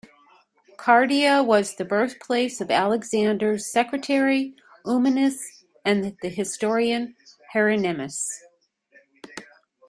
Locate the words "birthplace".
1.85-2.59